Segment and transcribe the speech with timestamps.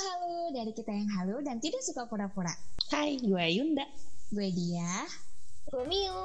[0.00, 2.56] halo dari kita yang halu dan tidak suka pura-pura.
[2.88, 3.84] Hai, gue Yunda.
[4.32, 5.04] Gue dia.
[5.68, 6.24] Gue Mio.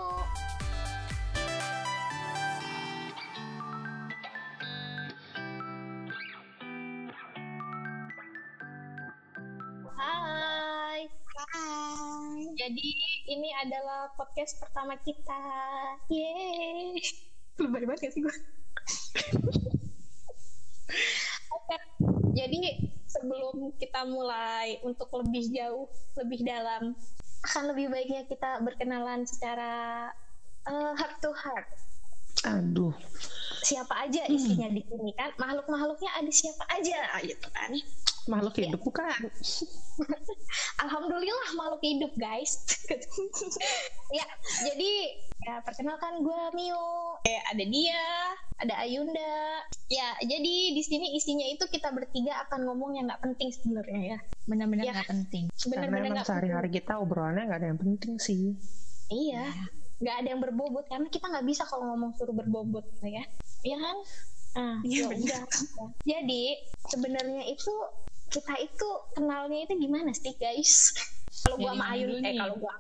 [9.92, 11.12] Hai.
[11.35, 12.55] Hai.
[12.55, 12.89] Jadi
[13.28, 15.44] ini adalah podcast pertama kita.
[16.07, 16.95] Yeay.
[17.59, 18.35] Lebay banget gak sih gue?
[21.59, 21.76] Oke.
[22.39, 25.88] Jadi sebelum kita mulai untuk lebih jauh,
[26.20, 26.94] lebih dalam,
[27.48, 30.10] akan lebih baiknya kita berkenalan secara
[30.68, 31.68] uh, heart to heart.
[32.46, 32.94] Aduh,
[33.66, 35.34] Siapa aja isinya di sini kan?
[35.42, 37.73] Makhluk-makhluknya ada siapa aja gitu kan?
[38.26, 39.06] Makhluk hidup bukan?
[40.84, 42.66] Alhamdulillah makhluk hidup guys.
[44.18, 44.26] ya,
[44.66, 44.92] jadi
[45.46, 47.18] ya perkenalkan gue Mio.
[47.24, 48.04] Eh, ada dia,
[48.60, 49.62] ada Ayunda.
[49.88, 54.20] Ya, jadi di sini isinya itu kita bertiga akan ngomong yang nggak penting sebenarnya ya.
[54.50, 54.94] Benar-benar Ya.
[54.98, 55.44] nggak penting.
[55.50, 58.58] Karena Bener-bener emang nggak sehari-hari kita obrolannya nggak ada yang penting sih.
[59.10, 59.54] Iya,
[60.02, 63.23] nggak ada yang berbobot karena kita nggak bisa kalau ngomong suruh berbobot ya.
[63.62, 63.98] Iya kan?
[64.56, 65.44] Nah, Iya, ya udah.
[66.08, 66.44] Jadi
[66.88, 67.73] sebenarnya itu
[68.36, 70.91] kita itu kenalnya itu gimana sih guys?
[71.39, 72.38] Kalau gua sama Ayun, dulu eh nih?
[72.38, 72.73] kalau gua,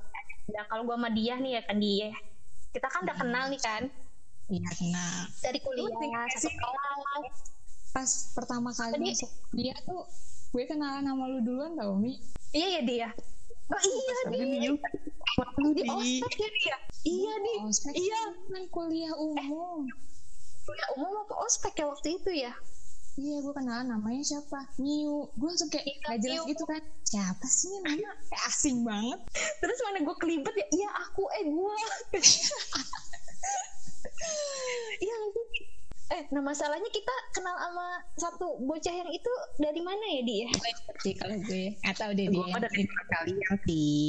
[0.47, 2.11] ya kalau gua sama dia nih ya kan dia.
[2.69, 3.21] Kita kan udah Iya.
[3.21, 3.83] kenal nih kan
[4.45, 5.17] Iya, kenal.
[5.39, 5.89] dari kuliah
[6.29, 7.35] satu kelas.
[7.89, 10.03] Pas pertama kali Tadi- masuk dia tuh
[10.51, 12.19] gue kenalan sama lu duluan tau Mi.
[12.51, 13.09] Iya ya dia.
[13.65, 14.43] Oh iya dia.
[15.65, 15.83] Di di.
[15.85, 16.75] ospek ya dia.
[17.01, 18.21] Iya di Ospek Iya.
[18.51, 19.87] kan kuliah umum.
[20.61, 22.51] kuliah umum apa ospek ya waktu itu ya?
[23.15, 24.59] Iya, gue kenalan namanya siapa?
[24.75, 25.31] Miu.
[25.39, 26.83] Gue langsung kayak Iya, gak jelas gitu kan.
[27.07, 28.11] Siapa sih ini nama?
[28.27, 29.19] Kayak asing banget.
[29.63, 30.67] Terus mana gue kelibet ya?
[30.67, 31.75] Iya aku eh gue.
[34.95, 35.15] Iya.
[36.05, 40.47] Eh, nah masalahnya kita kenal sama satu bocah yang itu dari mana ya dia?
[41.01, 42.53] Sih kalau gue atau deh Gue dia.
[42.53, 44.05] mah dari kalian sih.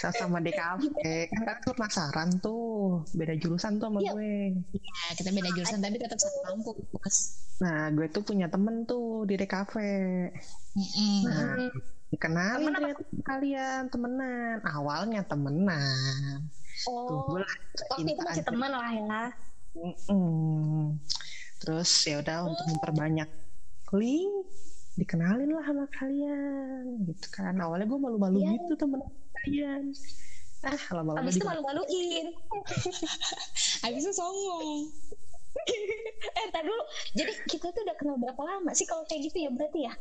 [0.00, 1.28] Sama di kafe.
[1.28, 3.04] Kan kan tuh penasaran tuh.
[3.12, 4.12] Beda jurusan tuh sama Iya.
[4.16, 4.34] gue.
[4.72, 7.16] Ya, kita beda jurusan tapi tetap satu kampus.
[7.60, 9.74] Nah, gue tuh punya temen tuh di DKV.
[10.74, 11.20] Mm-mm.
[11.22, 11.54] Nah,
[12.08, 12.88] dikenalin Temen apa?
[12.88, 14.64] deh kalian temenan.
[14.64, 16.40] Awalnya temenan.
[16.88, 17.52] Oh, Tunggu lah.
[17.92, 19.22] waktu itu masih teman lah ya.
[19.76, 20.96] Mm-mm.
[21.64, 23.28] Terus ya udah untuk memperbanyak
[23.96, 24.32] link
[24.94, 27.56] dikenalin lah sama kalian gitu kan.
[27.56, 28.50] Awalnya gue malu-malu Iya.
[28.60, 29.00] gitu temen
[29.42, 29.82] kalian.
[30.64, 32.26] Ah, lama-lama Abis itu malu-maluin.
[33.84, 34.88] Habis itu songong.
[36.40, 36.84] eh, tar dulu.
[37.16, 39.92] Jadi kita tuh udah kenal berapa lama sih kalau kayak gitu ya berarti ya?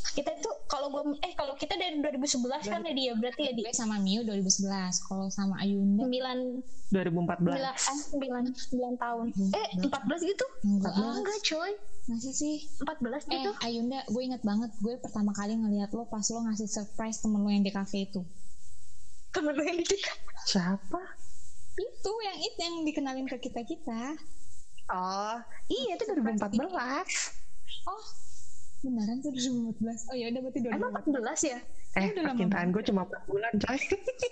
[0.00, 3.62] Kita tuh kalau gua eh kalau kita dari 2011 kan ya dia berarti ya di
[3.66, 5.06] Gue sama Miu 2011.
[5.06, 8.16] Kalau sama Ayunda 9 2014.
[8.16, 9.26] 9 eh 9 9 tahun.
[9.54, 10.46] Eh 14 gitu?
[10.66, 11.14] enggak ah.
[11.16, 11.72] Enggak coy.
[12.10, 12.66] Masa sih?
[12.82, 13.50] 14 Eh, gitu.
[13.62, 17.50] Ayunda, gue inget banget gue pertama kali ngeliat lo pas lo ngasih surprise temen lo
[17.52, 18.24] yang di cafe itu.
[19.30, 19.86] Temen lu yang di
[20.46, 21.02] Siapa?
[21.78, 24.18] Itu yang itu yang dikenalin ke kita kita.
[24.90, 25.38] Oh,
[25.70, 26.66] iya itu 2014.
[27.86, 28.02] Oh,
[28.80, 30.08] beneran tuh 2014.
[30.08, 31.20] Oh ya udah berarti Emang 2014.
[31.36, 31.58] 14 ya?
[31.90, 33.78] Eh, udah percintaan gue cuma 4 bulan, coy.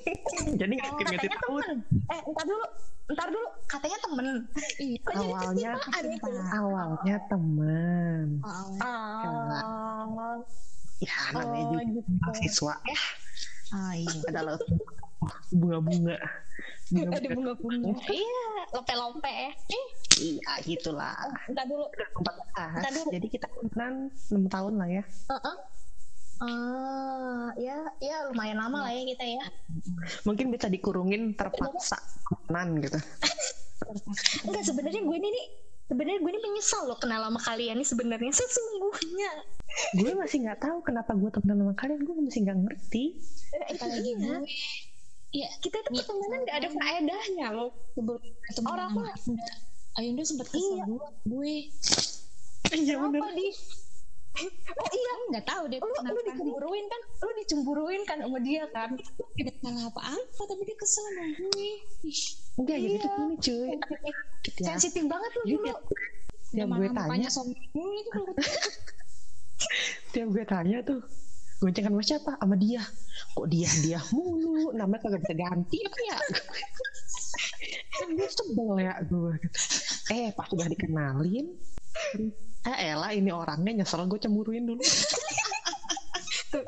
[0.60, 1.62] Jadi nggak Oh, ngerti katanya tahun.
[1.62, 1.78] temen.
[2.08, 2.66] Eh, ntar dulu.
[3.08, 3.48] Ntar dulu.
[3.66, 4.26] Katanya temen.
[4.78, 5.00] Iya.
[5.10, 5.70] Awalnya
[6.06, 6.30] itu?
[6.48, 8.26] Awalnya teman.
[8.40, 10.36] Oh, Oh,
[10.98, 12.10] Ya, namanya oh juga gitu.
[12.18, 12.74] mahasiswa.
[12.82, 13.00] Ya,
[13.70, 14.10] oh iya.
[14.26, 14.56] adalah
[15.52, 16.18] bunga-bunga.
[16.88, 17.04] Ada
[17.36, 17.52] Bunga-bunga.
[17.60, 18.06] bunga-bunga.
[18.08, 19.28] Iya, lope-lope.
[19.28, 19.52] Eh,
[20.18, 21.14] Iya, gitulah.
[21.46, 21.84] ntar dulu.
[21.84, 22.80] 2014.
[22.80, 23.08] Ntar dulu.
[23.12, 25.04] Jadi kita temenan 6 tahun lah ya.
[25.04, 25.56] Heeh.
[26.38, 29.42] Ah, ya, ya lumayan lama lah ya kita ya.
[30.22, 32.98] Mungkin bisa dikurungin terpaksa temenan gitu.
[34.46, 35.46] Enggak sebenarnya gue ini nih
[35.88, 39.32] sebenarnya gue ini menyesal loh kenal sama kalian nih sebenarnya sesungguhnya.
[39.96, 42.00] gue masih nggak tahu kenapa gue temenan sama kalian.
[42.02, 43.04] Gue masih nggak ngerti.
[43.52, 44.18] Eh, Apalagi iya.
[44.18, 44.36] gue.
[45.28, 47.70] Iya, kita itu pertemanan gak ada faedahnya loh.
[48.64, 49.12] Orang mah-
[49.94, 50.22] Ayunda.
[50.22, 50.84] Sempat kesel Iya.
[50.86, 51.06] gue.
[51.24, 51.54] Gue
[52.70, 53.48] Iya Apa di?
[54.38, 56.20] Oh iya, nggak tahu deh lu, lu kenapa.
[56.22, 57.00] dicemburuin kan?
[57.18, 58.94] Lu dicemburuin kan sama dia kan?
[59.34, 61.70] Tidak salah apa-apa, tapi dia kesel sama gue.
[62.04, 62.20] Ih,
[62.54, 63.02] Enggak, jadi Iya.
[63.02, 63.68] tuh gini cuy.
[64.54, 65.64] Ya, Sensitif banget lu Iya, dulu.
[65.64, 65.78] tiap,
[66.48, 67.28] dia gue tanya,
[70.08, 71.00] tiap gue tanya tuh,
[71.58, 72.32] goncengan sama siapa?
[72.38, 72.82] Sama dia.
[73.34, 74.70] Kok dia dia mulu?
[74.74, 76.18] Namanya kagak bisa ganti apa ya?
[78.08, 79.34] gue sebel ya gue.
[80.14, 81.46] Eh pas udah dikenalin,
[82.64, 84.80] eh elah ini orangnya nyesel gue cemburuin dulu.
[86.48, 86.64] Tuh?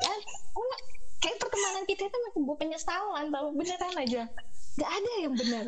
[0.53, 0.75] Oh,
[1.23, 4.23] kayak pertemanan kita itu masih sebuah penyesalan tau beneran aja.
[4.77, 5.65] Gak ada yang benar.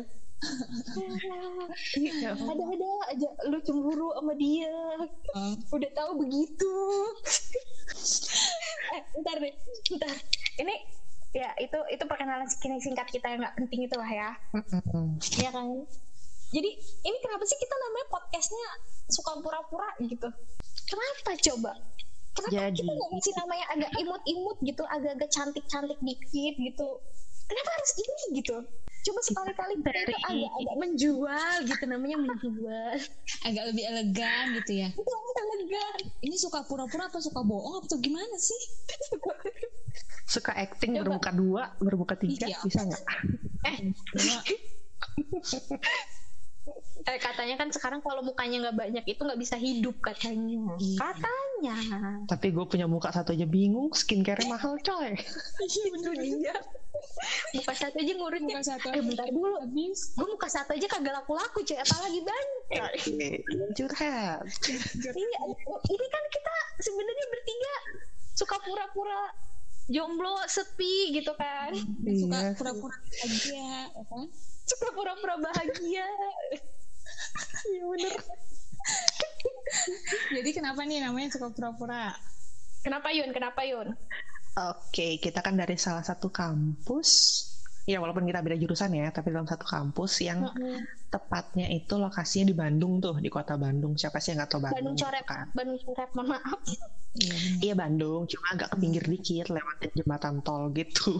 [1.94, 2.30] Iya.
[2.34, 3.28] Ada-ada aja.
[3.46, 4.70] Lu cemburu sama dia.
[5.34, 6.72] Oh, Udah tahu begitu.
[8.90, 9.54] eh, bentar deh.
[9.90, 10.14] Bentar.
[10.56, 10.74] Ini
[11.34, 14.30] ya itu itu perkenalan singkat singkat kita yang nggak penting itu lah ya
[15.34, 15.66] ya kan?
[16.54, 18.68] Jadi ini kenapa sih kita namanya podcastnya
[19.10, 20.30] suka pura-pura gitu?
[20.86, 21.72] Kenapa coba?
[22.34, 26.88] Kenapa Jadi- kita nggak ngasih nama yang agak imut-imut gitu agak-agak cantik-cantik dikit gitu?
[27.44, 28.56] Kenapa harus ini gitu
[29.04, 29.88] coba sekali-kali itu
[30.24, 32.96] agak-agak menjual gitu namanya menjual.
[33.44, 34.88] Agak lebih elegan gitu ya.
[34.90, 35.12] Itu
[35.54, 35.94] elegan.
[36.24, 38.60] Ini suka pura-pura atau suka bohong atau gimana sih?
[40.24, 41.20] Suka acting Coba.
[41.20, 42.58] bermuka dua bermuka tiga Iya.
[42.64, 43.02] bisa nggak?
[43.68, 43.76] Eh
[47.04, 50.72] Eh, katanya kan sekarang kalau mukanya nggak banyak itu nggak bisa hidup katanya.
[50.80, 50.96] Iya.
[50.96, 51.76] Katanya.
[52.28, 55.16] tapi gue punya muka satu aja bingung skincare mahal coy
[55.64, 56.56] Iya bener dia.
[57.56, 58.56] Muka satu aja ngurutnya.
[58.60, 59.56] Muka satu Eh bentar dulu.
[59.60, 61.76] habis Gue muka satu aja kagak laku-laku coy.
[61.76, 62.90] Apalagi banyak.
[63.76, 64.44] curhat
[65.12, 65.40] Iya.
[65.84, 67.74] Ini kan kita sebenarnya bertiga
[68.32, 69.22] suka pura-pura
[69.88, 71.72] jomblo sepi gitu kan.
[72.08, 72.56] suka Iya.
[72.56, 74.24] pura-pura aja ya kan
[74.64, 76.06] Suka pura-pura bahagia.
[77.64, 78.16] Iya bener.
[80.36, 82.12] jadi kenapa nih namanya suka pura-pura
[82.84, 83.32] Kenapa Yun?
[83.32, 83.96] Kenapa Yun?
[84.54, 87.10] Oke, kita kan dari salah satu kampus.
[87.88, 90.44] Ya, walaupun kita beda jurusan ya, tapi dalam satu kampus yang
[91.08, 93.96] tepatnya itu lokasinya di Bandung tuh, di kota Bandung.
[93.96, 94.76] Siapa sih yang nggak tahu Bandung?
[94.76, 95.24] Bandung coret.
[95.24, 95.46] kan?
[95.56, 96.08] Bandung coret.
[96.12, 96.60] Mohon maaf.
[97.16, 101.12] iya Iya Bandung, cuma agak ke pinggir dikit, lewat jembatan tol gitu.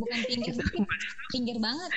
[0.00, 0.54] bukan pinggir
[1.32, 1.90] pinggir banget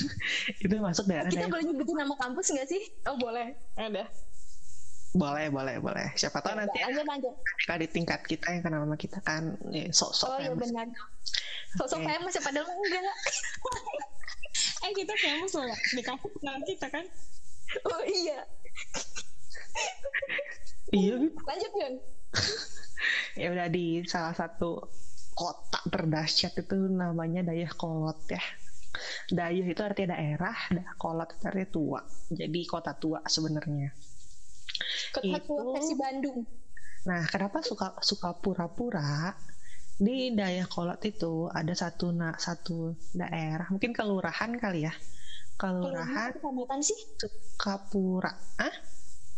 [0.64, 1.52] itu masuk daerah Kita daerah.
[1.52, 2.82] boleh nyebutin nama kampus nggak sih?
[3.04, 3.52] Oh boleh.
[3.74, 4.04] Ada.
[5.12, 6.08] Boleh, boleh, boleh.
[6.14, 7.34] Siapa tahu nanti ya, Lanjut lanjut.
[7.36, 10.88] ketika di tingkat kita yang kenal sama kita kan eh, sok-sok Oh iya benar.
[11.74, 12.08] Sosok Oke.
[12.08, 13.16] famous ya padahal enggak.
[14.84, 17.04] eh kita famous loh di kampus kenal kita kan
[17.84, 18.40] Oh iya.
[20.92, 21.16] Iya.
[21.24, 21.94] Lanjut Yun.
[23.34, 24.92] Ya udah di salah satu
[25.32, 28.44] kota terdahsyat itu namanya Dayakolot ya.
[29.32, 32.00] Dayuh itu artinya daerah, Dayakolot itu artinya tua.
[32.28, 33.90] Jadi kota tua sebenarnya.
[35.12, 36.38] Kota Itu- tua versi Bandung.
[37.02, 39.32] Nah, kenapa suka suka pura-pura?
[39.96, 44.94] Di Dayakolot itu ada satu na, satu daerah, mungkin kelurahan kali ya.
[45.56, 46.98] Kelurahan kecamatan sih?
[47.20, 48.32] Sukapura.
[48.58, 48.74] Ah,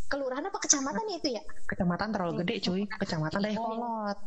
[0.05, 1.43] Kelurahan apa kecamatan ya itu ya?
[1.67, 2.83] kecamatan terlalu gede cuy.
[2.87, 4.19] Kecamatan Dayakolot.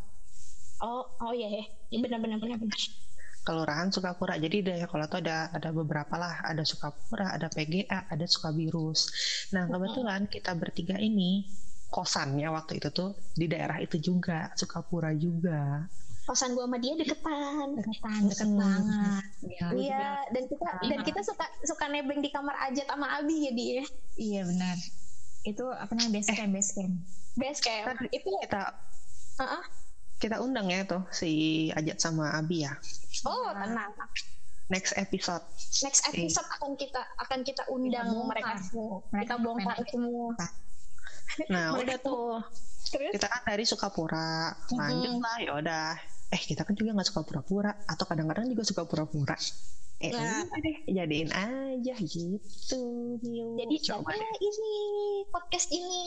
[0.84, 1.64] Oh, oh iya ya.
[2.02, 2.80] Benar benar benar benar.
[3.48, 4.36] Kelurahan Sukapura.
[4.36, 6.44] Jadi Dayakolot itu ada ada beberapa lah.
[6.44, 9.08] Ada Sukapura, ada PGA, ada Sukabirus.
[9.56, 11.48] Nah, kebetulan kita bertiga ini
[11.88, 15.88] kosannya waktu itu tuh di daerah itu juga, Sukapura juga.
[16.28, 17.80] Kosan gua sama dia deketan.
[17.80, 18.60] deketan deket Hmm.
[18.60, 20.84] banget ya, Iya, dan kita Ah.
[20.84, 23.84] dan kita suka suka nebeng di kamar aja sama Abi ya dia.
[24.20, 24.76] iya benar
[25.46, 27.00] itu apa namanya base camp base camp
[27.38, 27.96] Best camp.
[28.12, 28.76] Itu kita
[29.40, 29.64] Heeh.
[30.18, 31.30] Kita undang ya tuh si
[31.74, 32.74] Ajat sama Abi ya.
[33.26, 33.94] Oh, tenang.
[34.68, 35.46] Next episode.
[35.86, 38.28] Next episode akan kita akan kita undang bongkar.
[38.36, 38.96] mereka semua.
[39.14, 40.28] Mereka Kita bongkar semua.
[41.48, 42.28] Nah, Mereka udah tuh.
[42.88, 44.56] Terus Kita kan dari Sukapura.
[44.74, 45.88] Lanjut lah, ya udah.
[46.28, 49.38] Eh, kita kan juga nggak suka pura-pura atau kadang-kadang juga suka pura-pura.
[49.98, 50.44] Eh, Nah.
[50.46, 52.84] deh, jadiin aja gitu.
[53.24, 53.58] Miu.
[53.58, 54.74] jadi coba ini
[55.32, 56.04] podcast ini.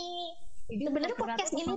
[0.70, 1.74] Jadi Sebenarnya podcast tuh ini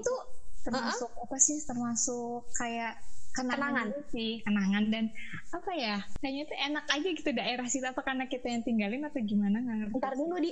[0.64, 1.58] termasuk- termasuk apa sih?
[1.62, 2.94] Termasuk kayak
[3.34, 3.86] kenangan, Kenangan.
[3.90, 4.32] gitu sih.
[4.42, 5.06] Kenangan dan
[5.50, 5.96] apa ya?
[6.20, 7.82] Kayaknya tuh enak aja gitu daerah situ.
[7.84, 9.58] Apa karena kita yang tinggalin atau gimana?
[9.58, 10.52] Nggak ngerti Ntar dulu di.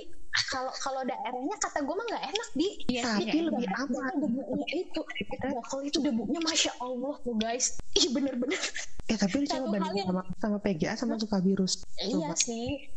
[0.50, 2.68] Kalau kalau daerahnya kata gue mah nggak enak di.
[2.88, 3.76] Iya, Tapi iya, lebih iya.
[3.78, 4.12] aman.
[4.18, 5.00] debunya itu.
[5.38, 7.78] Ya, kalau itu debunya masya allah tuh guys.
[7.94, 8.58] Ih bener-bener.
[9.06, 11.86] Eh, tapi lu coba bandingin yang- sama, sama PGA sama Sukabirus.
[11.98, 12.34] iya Coba.
[12.34, 12.90] sih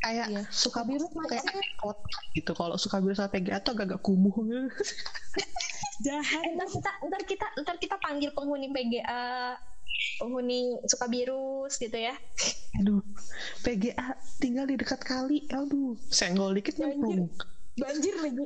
[0.00, 0.42] Kayak Iya.
[0.48, 1.44] Sukabirus tuh kayak
[1.76, 2.52] kota gitu.
[2.56, 4.68] Kalau Sukabirus sama PGA tuh agak-agak kumuh gitu.
[6.08, 9.52] jahat Eh, ntar kita ntar kita ntar kita panggil penghuni PGA
[10.16, 12.16] penghuni Sukabirus gitu ya
[12.80, 13.04] Aduh,
[13.60, 15.44] PGA tinggal di dekat kali.
[15.52, 17.28] Aduh, senggol dikit nyemplung.
[17.76, 18.44] banjir lagi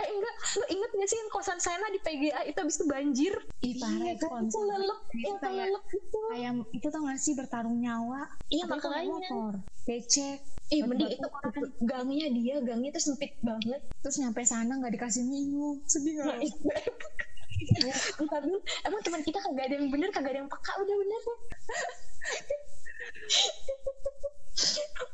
[0.00, 0.34] eh enggak.
[0.56, 3.32] Lu inget gak sih yang kosan sana di PGA itu habis itu banjir?
[3.60, 6.20] Ih, parah Iya, itu kan, itu lelep Itu yang kayak- lelep itu.
[6.30, 8.22] kayak itu tau gak sih bertarung nyawa.
[8.48, 9.28] Iya makanya.
[9.28, 9.52] motor.
[9.84, 10.38] Becek.
[10.70, 11.66] Ih, mending itu orang.
[11.82, 13.82] gangnya dia, gangnya tuh sempit banget.
[14.00, 15.82] terus nyampe sana nggak dikasih minum.
[15.84, 16.56] Sedih Nah, itu.
[18.22, 21.20] Entar dulu, emang teman kita kagak ada yang bener, kagak ada yang peka, udah bener.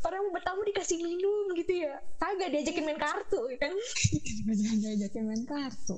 [0.07, 1.99] Orang mau bertamu dikasih minum gitu ya.
[2.23, 3.73] Kagak diajakin main kartu ya kan.
[4.83, 5.97] diajakin main kartu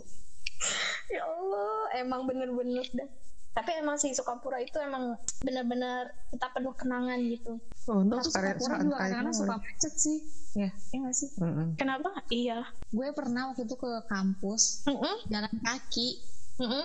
[1.09, 3.09] Ya Allah, emang bener-bener dah.
[3.55, 7.59] Tapi emang sih Sukapura itu emang bener-bener kita penuh kenangan gitu.
[7.89, 10.19] Oh, Untung Tapi sekarang suka juga kadang-kadang suka macet sih
[10.57, 11.29] ya iya nggak sih
[11.77, 12.11] Kenapa?
[12.33, 12.59] Iya.
[12.91, 16.19] gue pernah waktu itu ke kampus Mm-mm, jalan kaki
[16.59, 16.85] mm-mm.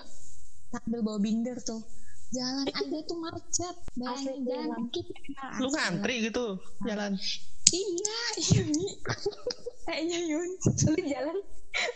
[0.70, 1.82] sambil bawa binder tuh
[2.34, 3.76] jalan aja tuh macet.
[4.02, 4.80] Asli, bayangin jalan.
[4.90, 5.06] Dikit
[5.62, 6.46] lu ngantri gitu
[6.84, 7.14] jalan.
[7.74, 8.64] Iya iya
[9.84, 11.38] eh iya Yun lu jalan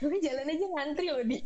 [0.02, 1.38] lu jalan aja ngantri loh di.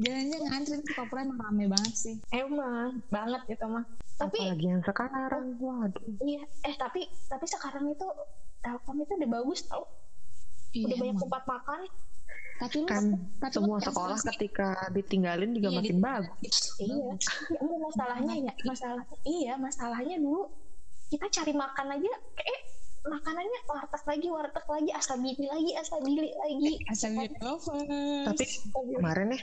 [0.00, 2.16] Jalannya ngantri tuh Papua emang rame banget sih.
[2.32, 3.84] Emang banget gitu mah
[4.14, 6.06] tapi apalagi yang sekarang waduh.
[6.22, 8.06] Iya eh tapi tapi sekarang itu
[8.62, 9.84] Telkom itu udah bagus tau.
[10.74, 11.80] Iya, udah banyak tempat makan
[12.64, 13.04] tapi lu kan
[13.38, 14.26] tapi lu semua sekolah sih.
[14.32, 16.56] ketika ditinggalin juga Iya, makin di- bagus.
[16.76, 16.94] Iya.
[16.96, 20.48] Ya, enggak masalahnya ya masalah iya masalahnya dulu
[21.06, 22.60] kita cari makan aja kayak
[23.04, 26.72] makanannya warteg lagi warteg lagi asabili lagi asabili lagi.
[26.88, 27.76] Asal lover
[28.24, 29.40] tapi kemarin ya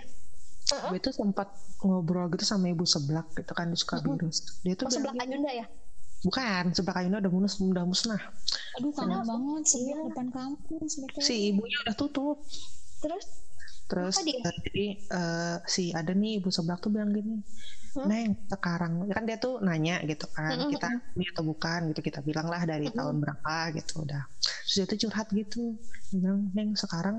[0.71, 0.89] Heeh.
[0.89, 4.91] gue tuh sempat ngobrol gitu sama ibu seblak gitu kan di Sukabirus dia tuh oh,
[4.91, 5.65] gini, Ayunda ya?
[6.21, 8.21] Bukan sebelah kayunya udah munus udah musnah.
[8.77, 10.05] Aduh kangen banget sebelah Iya.
[10.05, 11.21] depan kampus betul.
[11.21, 12.37] si ibunya udah tutup
[13.01, 13.25] terus?
[13.89, 14.43] Terus Apa dia?
[14.45, 14.81] eh, jadi
[15.15, 17.33] eh, si ada nih ibu seblak tuh bilang gini
[17.95, 18.09] Hmm?
[18.09, 21.79] neng sekarang kan dia tuh nanya gitu kan Mm-mm, kita ini atau bukan?
[21.91, 22.97] Gitu kita bilang lah dari Mm-mm.
[22.97, 24.21] tahun berapa gitu udah.
[24.65, 25.59] Terus dia tuh curhat gitu
[26.13, 27.17] bilang neng sekarang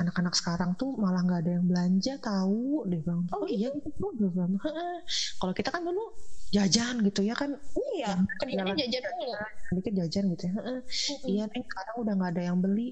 [0.00, 2.86] anak-anak sekarang tuh malah nggak ada yang belanja tahu.
[2.90, 4.06] Dia bilang Oh, oh, iya gitu?
[4.18, 4.94] dia bilang "Heeh."
[5.40, 6.02] kalau kita kan dulu
[6.56, 7.50] jajan gitu ya kan
[7.96, 8.10] iya
[8.40, 9.34] kerjanya jalan- jajan mulu.
[9.76, 10.52] dikit jajan gitu ya
[11.30, 12.82] iya neng sekarang udah nggak ada yang beli.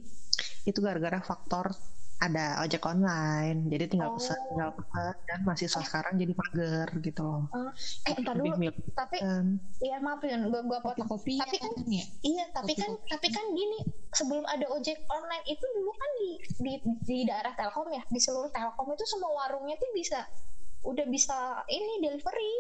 [0.68, 1.66] Itu gara-gara faktor
[2.20, 4.14] ada ojek online jadi tinggal Oh.
[4.14, 7.44] pesan tinggal pesan dan mahasiswa sekarang jadi mager gitu loh
[8.04, 9.56] eh entar dulu milih tapi kan.
[9.80, 13.08] iya maaf ya gua gua potong kopi Tapi kan- ya Iya, tapi Kopi, kan kopi.
[13.08, 13.78] tapi kan gini,
[14.10, 18.48] sebelum ada ojek online itu dulu kan di di, di daerah Telkom ya, di seluruh
[18.48, 20.20] Telkom itu semua warungnya tuh bisa
[20.82, 21.36] udah bisa
[21.66, 22.54] ini delivery.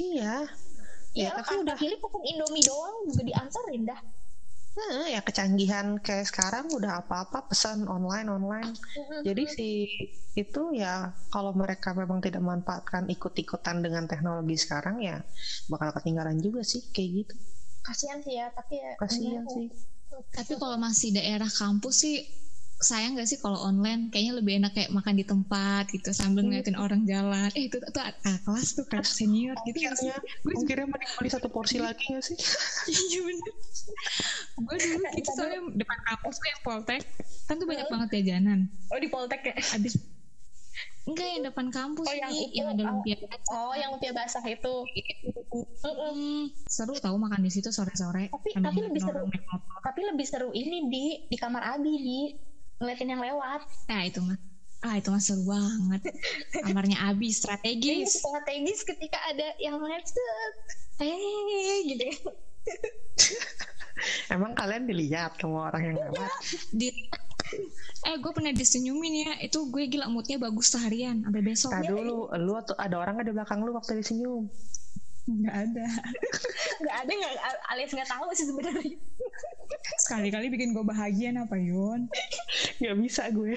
[0.00, 0.42] iya
[1.10, 3.98] Iya, Ya, tapi kan udah- pilih pupuk Indomie doang juga diantarin dah.
[4.78, 8.70] Nah, ya kecanggihan kayak sekarang udah apa-apa pesan online online.
[9.26, 9.68] Jadi si
[10.38, 15.18] itu ya kalau mereka memang tidak memanfaatkan ikut-ikutan dengan teknologi sekarang ya
[15.66, 17.34] bakal ketinggalan juga sih kayak gitu.
[17.82, 19.66] Kasihan sih ya, tapi ya kasihan sih.
[20.10, 22.14] tapi kalau masih daerah kampus sih
[22.80, 24.08] sayang gak sih kalau online?
[24.08, 27.52] Kayaknya lebih enak kayak makan di tempat gitu sambil ngeliatin orang jalan.
[27.52, 30.08] Eh itu tuh kakak kelas tuh kelas senior gitu gak sih?
[30.40, 32.36] Gue akhirnya mending beli satu porsi lagi gak sih?
[33.12, 33.52] iya bener.
[34.64, 37.02] Gue dulu gitu soalnya depan kampus tuh yang poltek.
[37.44, 38.60] Kan tuh banyak banget jajanan.
[38.88, 39.54] Oh di Poltek ya?
[39.76, 39.94] abis
[41.10, 42.88] enggak yang depan kampus Oh, yang nih itu, yang ada oh.
[42.92, 43.16] lumpia
[43.50, 44.74] Oh yang lumpia basah itu.
[45.82, 48.30] Hmm, seru tahu makan di situ sore-sore.
[48.30, 49.26] Tapi- tapi lebih seru.
[49.82, 52.18] Tapi lebih seru ini di di kamar Abi di
[52.80, 53.60] ngeliatin yang lewat.
[53.86, 54.40] nah itu mah
[54.80, 56.00] ah itu mah seru banget
[56.64, 60.08] kamarnya Abi Ini strategis strategis ketika ada yang lewat
[61.04, 62.04] eh gitu.
[64.32, 66.32] Emang kalian dilihat sama orang yang lewat?
[66.72, 66.88] di
[68.06, 72.30] eh gue pernah disenyumin ya itu gue gila moodnya bagus seharian sampai besok Tadi dulu,
[72.32, 74.48] lu atau ada orang nggak di belakang lu waktu disenyum?
[75.40, 75.86] nggak ada.
[76.80, 77.34] Nggak ada nggak
[77.74, 78.96] alias nggak tahu sih sebenarnya.
[80.00, 82.10] sekali-kali bikin gue bahagia apa Yon
[82.82, 83.54] Gak bisa gue.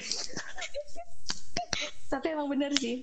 [2.12, 3.01] tapi emang bener sih.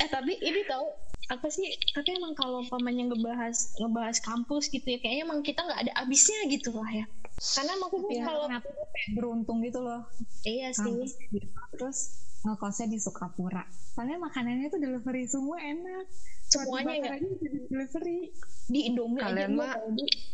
[0.00, 0.86] Eh tapi ini tahu
[1.30, 5.80] apa sih tapi emang kalau pamannya ngebahas ngebahas kampus gitu ya kayaknya emang kita nggak
[5.86, 7.06] ada habisnya gitu lah ya.
[7.40, 8.64] Karena maksudnya ya, kalau kayak
[9.16, 10.02] beruntung gitu loh.
[10.46, 10.94] Iya sih.
[10.94, 11.46] Kampus gitu.
[11.74, 11.98] terus
[12.40, 13.64] ngekosnya di Sukapura.
[13.92, 16.04] Soalnya makanannya tuh delivery semua enak.
[16.48, 17.10] Semuanya ya?
[17.20, 17.28] aja
[17.68, 18.32] delivery.
[18.70, 19.74] Di Indomie aja Kalian gue mah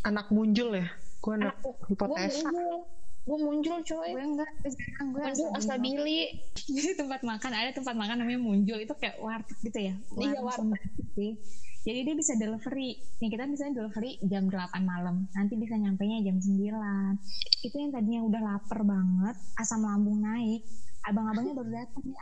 [0.07, 0.87] Anak muncul ya?
[1.19, 1.57] Gue anak
[1.91, 2.47] hipotesa.
[2.47, 2.87] muncul
[3.27, 4.11] gue muncul coy.
[4.15, 4.51] Gue enggak.
[4.71, 8.79] Sekarang gue muncul asal asabili jadi tempat makan ada tempat makan namanya Munjul.
[8.87, 9.95] Itu kayak warteg gitu ya?
[10.15, 10.79] Iya, warteg.
[11.87, 12.99] Jadi dia bisa delivery.
[13.19, 15.27] Nih kita bisa delivery jam 8 malam.
[15.35, 20.63] Nanti bisa nyampe nya jam 9 itu yang tadinya udah lapar banget asam lambung naik
[21.07, 22.19] abang-abangnya baru datang nih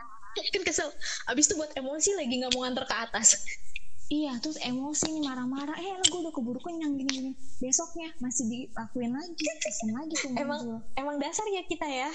[0.51, 0.89] kan kesel
[1.27, 3.29] abis itu buat emosi lagi nggak mau nganter ke atas
[4.05, 5.81] Iya, terus emosi nih marah-marah.
[5.81, 7.33] Eh, lah gue udah keburu kenyang gini-gini.
[7.57, 12.13] Besoknya masih dilakuin lagi, pesen lagi tuh Emang- emang dasar ya kita ya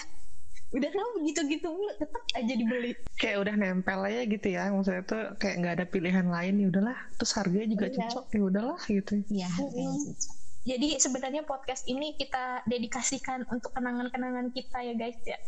[0.70, 4.70] udah tahu begitu-gitu mulu tetap aja dibeli Kayak udah nempel aja gitu ya.
[4.70, 6.98] Maksudnya tuh kayak nggak ada pilihan lain ya udahlah.
[7.18, 7.94] Terus harganya juga Iya.
[8.06, 9.12] cocok ya udahlah gitu.
[9.26, 10.06] Iya, harganya Mm-mm.
[10.14, 10.34] cocok.
[10.62, 15.42] Jadi sebenarnya podcast ini kita dedikasikan untuk kenangan-kenangan kita ya guys ya.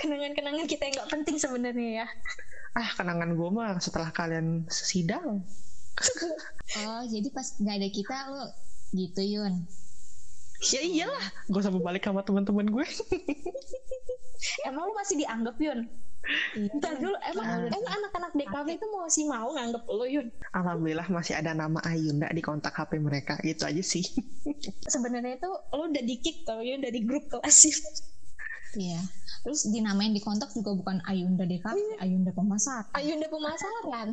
[0.00, 2.06] Kenangan-kenangan kita yang nggak penting sebenarnya ya.
[2.72, 5.44] Ah kenangan gue mah setelah kalian sidang.
[6.84, 8.46] Oh, jadi pas nggak ada kita lo
[8.92, 9.64] gitu Yun.
[10.62, 11.26] Ya iyalah.
[11.48, 12.86] Gue sampai balik sama teman-teman gue.
[14.68, 15.88] Emang lu masih dianggap Yun?
[16.54, 16.70] Iya.
[16.70, 17.16] Bentar dulu.
[17.34, 17.66] Emang Ah.
[17.66, 20.26] emang anak-anak DKV itu masih mau nganggap lu Yun?
[20.54, 23.36] Alhamdulillah masih ada nama Ayunda di kontak HP mereka.
[23.42, 24.06] Gitu aja sih.
[24.86, 27.74] Sebenarnya itu lu udah di kick tau Yun dari grup kelas sih.
[28.76, 29.00] Iya.
[29.42, 32.88] Terus dinamain di kontak juga bukan Ayunda DKP, Ayunda Pemasaran.
[32.94, 34.08] Ayunda pemasaran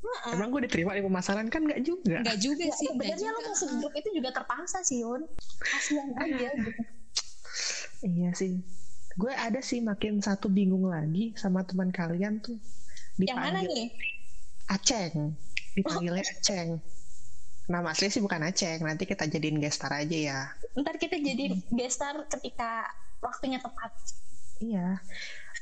[0.00, 0.32] Heeh.
[0.34, 2.24] Emang gue diterima di pemasaran kan nggak juga.
[2.24, 5.22] Enggak juga Ya, sih, sebenarnya lo masuk grup itu juga terpaksa sih Yun
[5.60, 6.82] kasihan aja gitu
[8.00, 8.64] Iya sih.
[9.20, 12.56] Gue ada sih makin satu bingung lagi sama teman kalian tuh.
[13.20, 13.88] yang mana Dipanggil nih
[14.72, 15.36] Aceng.
[15.76, 16.80] Dipanggilnya Aceng.
[17.68, 18.80] Nama asli sih bukan Aceng.
[18.80, 20.40] Nanti kita jadiin gestar aja ya.
[20.72, 22.88] ntar kita jadi gestar ketika
[23.20, 23.92] waktunya tepat
[24.60, 25.00] Iya.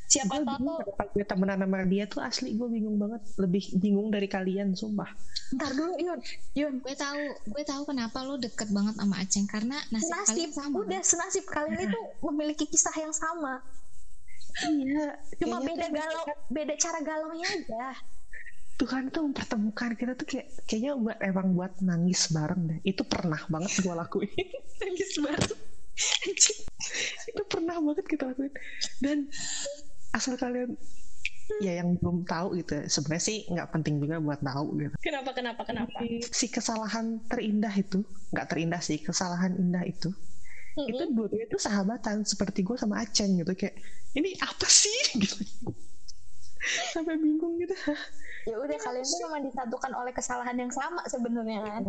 [0.09, 0.81] siapa tahu
[1.13, 3.21] gue temenan sama dia tuh asli gue bingung banget.
[3.37, 5.07] Lebih bingung dari kalian, sumpah.
[5.53, 6.19] ntar dulu Yun
[6.57, 10.51] Yun Gue tahu, gue tahu kenapa lo deket banget sama Aceng karena nasib, senasib kalian
[10.57, 10.75] sama.
[10.81, 13.61] udah senasib kalian itu memiliki kisah yang sama
[14.59, 15.15] Iya.
[15.39, 17.85] cuma kayaknya beda galau beda cara galaunya aja
[18.79, 22.79] Tuhan tuh mempertemukan kita tuh kayak kayaknya buat emang buat nangis bareng deh.
[22.87, 24.31] Itu pernah banget gue lakuin.
[24.83, 25.51] nangis banget
[27.31, 28.53] itu pernah banget kita lakuin.
[29.03, 29.19] Dan
[30.15, 30.79] asal kalian
[31.65, 32.77] ya yang belum tahu gitu.
[32.77, 34.95] ya, Sebenarnya sih nggak penting juga buat tahu gitu.
[35.01, 35.97] kenapa kenapa kenapa
[36.29, 40.13] Si kesalahan terindah itu nggak terindah sih kesalahan indah itu
[40.79, 41.17] itu Mm-mm.
[41.17, 43.75] dua-duanya itu sahabatan seperti gue sama Aceng gitu kayak
[44.15, 45.43] ini apa sih gitu
[46.95, 47.75] sampai bingung gitu
[48.47, 51.83] ya udah kalian tuh memang disatukan oleh kesalahan yang sama sebenarnya kan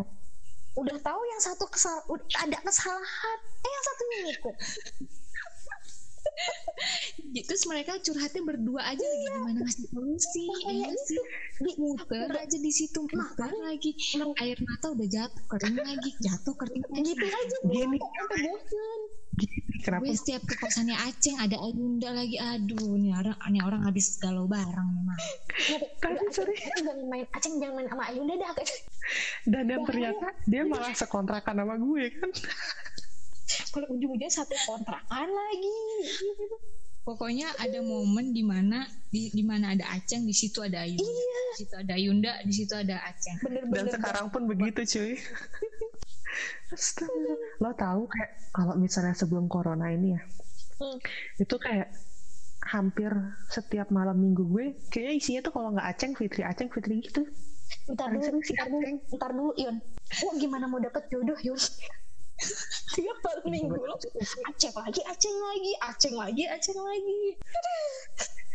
[0.78, 1.98] udah tahu yang satu kesal
[2.38, 4.56] ada kesalahan eh yang satunya ngikut
[7.30, 11.20] Terus mereka curhatnya berdua aja lagi gimana ngasih solusi, ya sih.
[11.60, 13.92] di Muter aja di situ, muter lagi.
[14.40, 17.12] Air mata udah jatuh, kering lagi, jatuh, kering lagi.
[17.12, 18.00] gitu aja Gini.
[19.40, 22.36] Gini, kenapa Gue setiap ke kosannya Aceng ada Ayunda lagi.
[22.40, 25.20] Aduh, nih orang, nih orang habis galau bareng memang.
[26.04, 26.56] Udah, sorry.
[26.60, 28.52] Jangan main Aceng jangan main sama Ayunda dah
[29.44, 32.30] dan yang ternyata dia malah sekontrakan sama gue kan
[33.70, 35.80] kalau ujung-ujungnya satu kontrakan lagi
[37.00, 41.10] Pokoknya ada momen di mana di, di mana ada Aceng, di situ ada Ayunda.
[41.10, 43.34] Di situ ada Ayunda, di situ ada Aceng.
[43.42, 45.18] dan bener-bener sekarang pun begitu cuy
[46.76, 47.34] Astaga.
[47.58, 50.22] lo tahu kayak kalau misalnya sebelum corona ini ya
[50.80, 50.96] Hmm.
[51.36, 51.92] itu kayak
[52.64, 53.12] hampir
[53.52, 57.28] setiap malam minggu gue kayaknya isinya tuh kalau nggak aceng fitri aceng fitri gitu
[57.90, 59.76] ntar dulu ntar dulu ntar dulu Yun.
[60.26, 61.58] Oh gimana mau dapet jodoh Yun?
[62.96, 63.96] Tiap minggu lo
[64.48, 67.22] Aceng lagi Aceng lagi Aceng lagi Aceng lagi.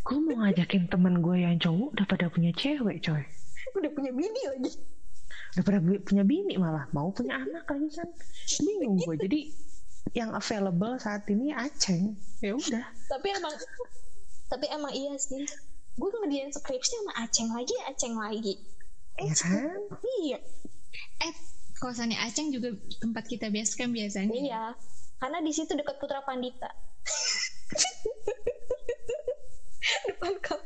[0.05, 3.25] Gue mau ngajakin temen gue yang cowok udah pada punya cewek coy.
[3.73, 4.73] Udah punya bini lagi.
[5.57, 6.85] Udah pada punya bini malah.
[6.93, 8.09] Mau punya anak lagi kan?
[8.61, 9.41] Bingung gue jadi
[10.13, 12.21] yang available saat ini aceng.
[12.45, 12.85] Ya udah.
[13.09, 13.55] Tapi emang
[14.53, 15.45] tapi emang iya sih.
[15.97, 18.59] Gue ngerjain skripsi sama Aceng lagi Aceng lagi
[19.21, 19.79] eh ya kan?
[20.23, 20.39] iya.
[21.23, 21.33] Eh,
[21.79, 24.35] kosannya Aceng juga tempat kita biasa kan biasanya.
[24.35, 24.65] iya.
[25.23, 26.71] Karena di situ dekat Putra Pandita.
[30.09, 30.61] Depan kap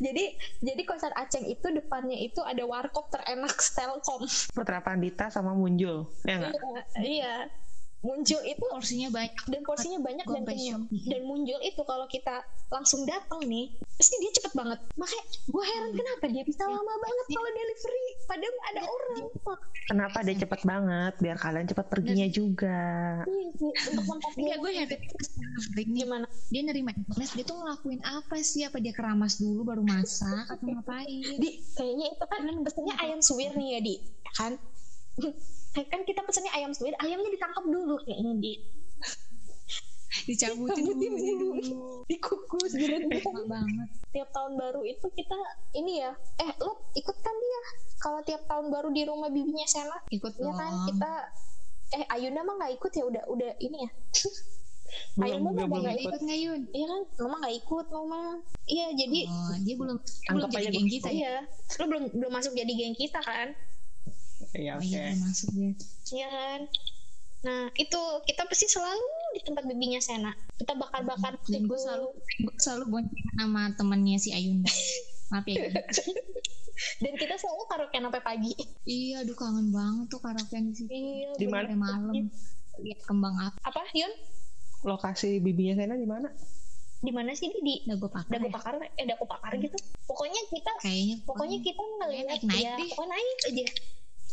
[0.00, 0.34] jadi
[0.64, 4.26] jadi kosan Aceng itu depannya itu ada warkop terenak Telkom.
[4.56, 6.54] Putra Pandita sama Munjul ya nggak?
[6.54, 7.34] Iya, iya
[8.00, 9.36] muncul itu Porsinya banyak.
[9.44, 10.82] dan porsinya banyak dan kenyang.
[10.88, 12.40] dan muncul itu kalau kita
[12.72, 14.80] langsung datang nih pasti dia cepet banget.
[14.96, 18.06] Makanya gue heran kenapa dia bisa lama banget kalau delivery?
[18.24, 19.18] Padahal ada orang.
[19.84, 21.12] kenapa dia cepet banget?
[21.20, 22.80] Biar kalian cepet perginya juga.
[24.40, 25.86] Iya gue hebat nih.
[25.92, 26.26] gimana?
[26.48, 28.64] Dia nerima SMS, dia tuh ngelakuin apa sih?
[28.64, 31.36] Apa dia keramas dulu baru masak atau ngapain?
[31.36, 33.94] di kayaknya itu kan pesennya ayam suwir nih ya di.
[34.00, 34.52] Ya kan
[35.70, 38.52] kan kita pesennya ayam suwir ayamnya ditangkap dulu kayaknya di
[40.26, 40.98] Dicabutin dulu.
[41.38, 41.90] dulu.
[42.10, 43.06] dikukus gitu.
[43.46, 43.88] Banget.
[44.10, 45.38] tiap tahun baru itu kita
[45.72, 46.10] ini ya.
[46.42, 47.60] Eh lo ikut kan dia?
[48.02, 50.72] Kalau tiap tahun baru di rumah bibinya Sena Ikut ya kan?
[50.90, 51.12] kita
[51.94, 53.04] eh Ayunda mah nggak ikut ya?
[53.06, 53.90] Udah udah ini ya?
[55.14, 56.20] Belum Ayam juga mah nggak Ikut.
[56.26, 56.60] nggak Yun?
[56.74, 57.02] iya kan?
[57.22, 58.30] Mah nggak ikut mah.
[58.66, 61.14] Iya jadi Oh, dia belum belum jadi aja geng kita ya.
[61.14, 61.34] iya.
[61.78, 63.54] Lo belum belum masuk jadi geng kita kan
[64.52, 65.72] Iya Oh oke iya, belum masuk dia.
[66.10, 66.60] iya kan
[67.40, 69.00] nah itu kita pasti selalu
[69.32, 74.30] di tempat bibinya Sena kita bakar-bakar Dan gue selalu gue selalu boncengan sama temennya si
[74.30, 74.68] Ayunda.
[75.30, 75.70] Maaf ya.
[77.00, 78.52] Dan kita selalu karaokean sampai pagi
[78.84, 80.90] iya, aduh kangen banget tuh karaokean di situ.
[80.90, 81.68] iya Di mana?
[81.68, 82.14] Sampai malam.
[82.76, 83.58] Lihat kembang api.
[83.62, 84.12] apa Yun
[84.82, 86.28] lokasi bibinya Sena di mana
[87.00, 88.28] di mana sih di, gue pakai.
[88.30, 89.72] dagu pakar eh dagu pakar gitu
[90.04, 92.88] pokoknya kita Kayaknya pokoknya kita ngeliat naik-naik ya deh.
[92.90, 93.64] pokoknya naik aja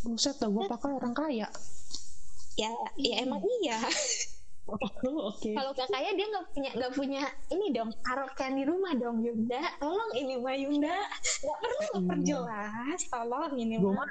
[0.08, 1.48] buset dah gue pakai orang kaya.
[2.58, 3.78] Ya ya emang iya.
[4.67, 5.48] Oh, oke.
[5.56, 7.24] Kalau gak kaya dia nggak punya nggak punya
[7.56, 9.63] ini dong karaokean di rumah dong Yunda.
[9.80, 10.91] Tolong ini mah Yunda.
[11.43, 11.91] Nggak perlu Iya.
[11.96, 13.00] memperjelas.
[13.08, 14.10] Tolong ini gue mah mah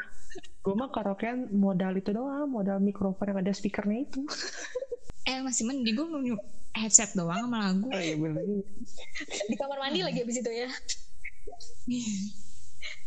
[0.65, 4.21] gue mah karaokean modal itu doang modal mikrofon yang ada speakernya itu.
[5.27, 6.39] Eh masih mending gue nunjuk
[6.71, 7.91] headset doang sama lagu.
[7.91, 8.47] Oh iya bener.
[9.51, 10.71] Di kamar mandi lagi abis itu ya.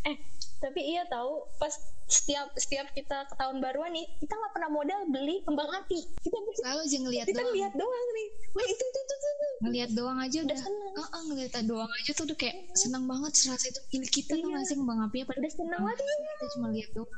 [0.04, 0.15] Eh
[0.59, 1.71] tapi iya tahu pas
[2.09, 5.99] setiap setiap kita ke tahun baruan nih kita nggak pernah modal beli kembang api.
[6.19, 7.55] Kita selalu aja ngeliat kita doang.
[7.55, 8.27] lihat doang nih.
[8.51, 9.47] Wah itu itu itu, itu.
[9.63, 10.59] ngeliat doang aja udah udah.
[10.59, 10.93] seneng.
[10.99, 14.51] Ah, ngeliat doang aja tuh udah kayak seneng banget serasa itu milik kita tuh Iya.
[14.51, 15.31] nggak sih kembang api apa?
[15.37, 15.97] Udah seneng banget.
[16.03, 17.13] kita cuma lihat doang.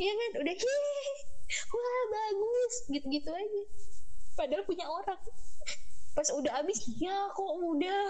[0.00, 0.30] Iya kan?
[0.42, 1.14] Udah hehehe
[1.76, 2.74] wah bagus.
[2.90, 3.62] Gitu-gitu aja.
[4.34, 5.20] Padahal punya orang
[6.10, 8.02] pas udah habis ya kok udah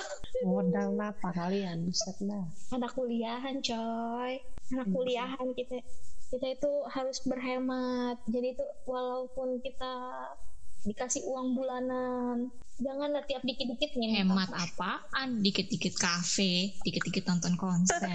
[0.46, 4.40] modal apa kalian buset dah anak kuliahan coy.
[4.70, 4.94] Anak Hmm.
[4.94, 5.82] kuliahan kita
[6.30, 8.22] kita itu harus berhemat.
[8.30, 9.94] Jadi itu walaupun kita
[10.84, 12.48] dikasih uang bulanan.
[12.80, 15.44] Janganlah tiap dikit-dikit nih hemat apaan?
[15.44, 18.00] Dikit-dikit kafe dikit-dikit nonton konser.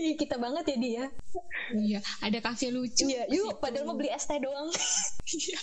[0.00, 1.04] Iya, kita banget ya dia
[1.76, 3.06] iya ada kafe lucu.
[3.06, 3.62] Iya yuk situ.
[3.62, 4.68] padahal mau beli es teh doang.
[5.30, 5.60] Iya.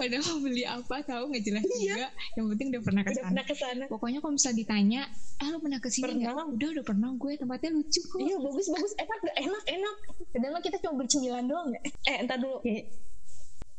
[0.00, 2.06] padahal mau beli apa tahu nggak jelas juga.
[2.38, 5.02] Yang penting udah pernah udah ke sana pernah ke sana pokoknya kalau misalnya ditanya
[5.42, 6.46] ah lu pernah ke sini Pernah.
[6.48, 8.18] udah udah pernah gue tempatnya lucu kok.
[8.22, 9.96] Iya bagus bagus enak gak enak enak.
[10.32, 12.58] Padahal kita cuma beli cemilan doang ya eh entar dulu.
[12.64, 12.82] Iya.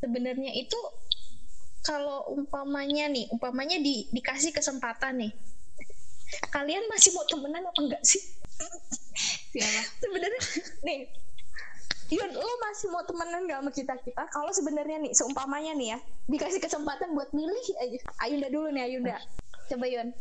[0.02, 0.78] Sebenarnya itu
[1.86, 5.32] kalau umpamanya nih umpamanya di, dikasih kesempatan nih
[6.50, 8.22] kalian masih mau temenan apa enggak sih
[9.54, 10.40] siapa sebenarnya
[10.84, 11.00] nih
[12.06, 14.30] Yun, lo masih mau temenan gak sama kita kita?
[14.30, 15.98] Kalau sebenarnya nih, seumpamanya nih ya,
[16.30, 17.98] dikasih kesempatan buat milih aja.
[18.22, 19.18] Ayunda dulu nih, Ayunda.
[19.66, 20.14] Coba Yun.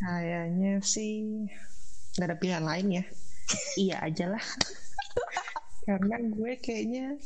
[0.00, 1.44] kayaknya sih
[2.16, 3.04] nggak ada pilihan lain ya
[3.88, 4.44] iya aja lah
[5.86, 7.16] karena gue kayaknya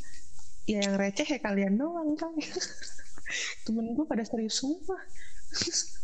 [0.64, 2.32] ya yang receh ya kalian doang kan
[3.68, 4.98] temen gue pada serius semua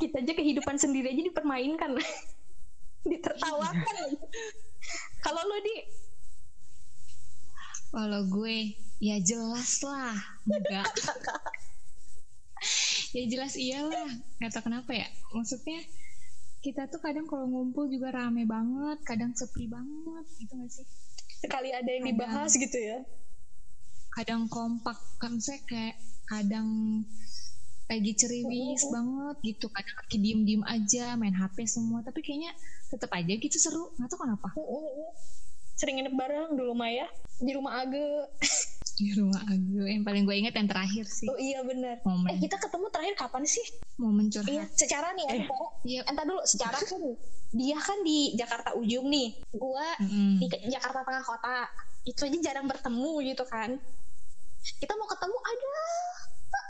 [0.00, 1.96] Kita aja kehidupan sendiri aja dipermainkan.
[3.10, 4.08] Ditertawakan.
[5.24, 5.76] Kalau lo di
[7.90, 10.14] Kalau gue ya jelas lah
[10.46, 10.86] enggak.
[13.16, 14.10] ya jelas iyalah.
[14.38, 15.08] Nggak tahu kenapa ya.
[15.34, 15.80] Maksudnya
[16.60, 20.86] kita tuh kadang kalau ngumpul juga rame banget, kadang sepi banget gitu gak sih?
[21.40, 22.20] Sekali ada yang Kadang.
[22.20, 22.98] dibahas gitu ya.
[24.14, 25.96] Kadang kompak kan saya kayak
[26.28, 26.68] kadang
[27.90, 32.54] lagi ceriwis banget gitu kadang lagi diem diem aja main hp semua tapi kayaknya
[32.86, 34.54] tetap aja gitu seru nggak tahu kenapa
[35.80, 37.08] Sering nginep bareng dulu Maya
[37.40, 38.28] di rumah Age.
[39.00, 39.56] di rumah aku.
[39.88, 41.28] Yang paling gue inget yang terakhir sih.
[41.32, 42.04] Oh iya bener.
[42.04, 43.64] Eh kita ketemu terakhir kapan sih?
[43.96, 44.76] momen Iya, curhat.
[44.76, 46.00] secara nih ya, secara iya.
[46.04, 47.00] Entar dulu secara kan
[47.50, 49.40] dia kan di Jakarta ujung nih.
[49.56, 50.40] Gua Mm-mm.
[50.40, 51.58] di Jakarta tengah kota.
[52.04, 53.80] Itu aja jarang bertemu gitu kan.
[54.60, 55.74] Kita mau ketemu ada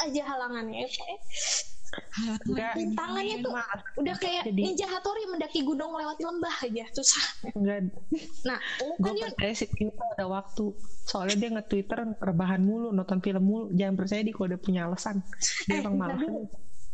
[0.01, 0.87] aja halangannya
[2.47, 7.25] Enggak, rintangannya tuh Maaf, udah kayak Jadi- ninja hatori mendaki gunung melewati lembah aja susah.
[7.51, 7.91] Enggak.
[8.45, 10.65] Nah lu gue kan Yun percaya sih Twitter ada waktu.
[11.03, 13.67] Soalnya dia nge-twitter rebahan mulu nonton film mulu.
[13.73, 15.19] Jangan percaya dia kalau dia punya alasan.
[15.65, 16.47] Dia Eh, emang dulu.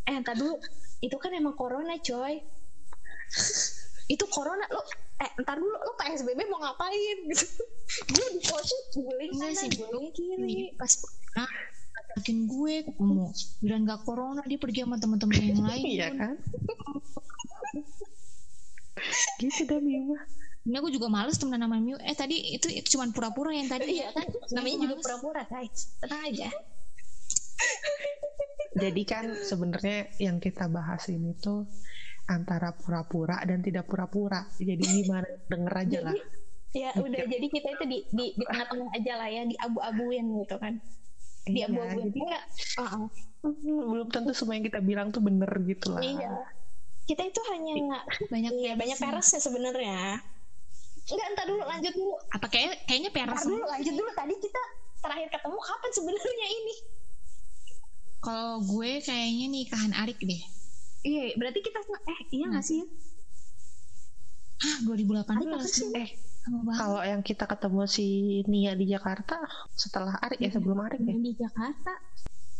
[0.03, 0.55] eh entar dulu.
[0.97, 2.41] Itu kan emang corona coy.
[4.07, 4.81] Itu corona lo
[5.17, 7.17] eh entar dulu lo PSBB mau ngapain?
[7.29, 7.45] Gitu
[7.87, 9.61] gue di kota guling enggak sana.
[9.61, 10.05] sih guling.
[10.09, 10.41] Kiri.
[10.41, 10.91] Jadi pas
[11.33, 11.49] nah
[12.15, 13.27] yakin gue ketemu.
[13.59, 15.83] Dan gak corona dia pergi sama teman-teman yang lain.
[15.83, 16.35] Iya kan?
[19.37, 20.17] Gitu dah Mima
[20.67, 21.95] ini aku juga males temenan sama Miu.
[22.03, 24.27] Eh tadi itu, itu cuman pura-pura yang tadi iya kan?
[24.51, 25.95] namanya juga pura-pura guys.
[26.03, 26.51] Tenang aja.
[28.83, 31.71] Jadi kan sebenarnya yang kita bahas ini tuh
[32.27, 34.43] antara pura-pura dan tidak pura-pura.
[34.59, 35.23] Jadi gimana?
[35.47, 36.15] Denger aja lah.
[36.75, 37.23] ya udah.
[37.31, 40.83] Jadi kita itu di di di tengah-tengah aja lah ya di abu-abuin gitu kan
[41.51, 42.43] di Iya, jadi Enggak,
[42.79, 43.05] uh-uh.
[43.43, 46.03] hmm, belum tentu semua yang kita bilang tuh bener gitu lah.
[46.03, 46.31] Iya.
[47.07, 49.39] Kita itu hanya banyak iya banyak peresnya.
[49.39, 49.99] peresnya sebenarnya.
[51.07, 52.15] Enggak entar dulu lanjut dulu.
[52.35, 54.09] Apa kayak kayaknya peres dulu lanjut dulu.
[54.11, 54.61] Tadi kita
[54.99, 56.75] terakhir ketemu kapan sebenarnya ini?
[58.17, 60.43] Kalau gue kayaknya nikahan Arik deh.
[61.07, 62.83] Iya berarti kita eh iya nggak sih?
[64.57, 66.09] Hah 2018 Arik eh
[66.77, 68.07] kalau yang kita ketemu si
[68.47, 69.35] Nia di Jakarta
[69.73, 71.13] setelah Arik ya sebelum Arik ya?
[71.13, 71.93] Di Jakarta.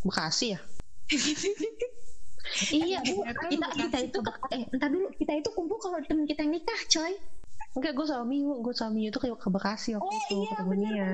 [0.04, 0.60] Bekasi ya?
[2.72, 3.28] Iya Bu.
[3.28, 5.12] kita kita itu ke- eh entar dulu.
[5.20, 7.14] Kita itu kumpul kalau temen kita yang nikah coy.
[7.76, 8.64] Enggak gue sama Miu.
[8.64, 11.12] Gue sama Miu tuh ke, ke Bekasi waktu oh itu iya ketemu benar Nia.